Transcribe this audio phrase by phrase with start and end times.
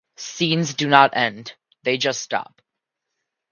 [0.17, 1.53] Scenes do not end,
[1.83, 2.63] they just stop.